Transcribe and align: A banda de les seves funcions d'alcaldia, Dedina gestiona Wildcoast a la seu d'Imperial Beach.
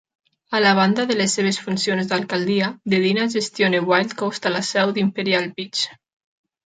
A 0.59 0.61
banda 0.79 1.03
de 1.09 1.17
les 1.17 1.35
seves 1.39 1.59
funcions 1.65 2.09
d'alcaldia, 2.13 2.69
Dedina 2.95 3.27
gestiona 3.35 3.85
Wildcoast 3.93 4.49
a 4.51 4.53
la 4.59 4.63
seu 4.73 4.95
d'Imperial 4.97 5.51
Beach. 5.61 5.85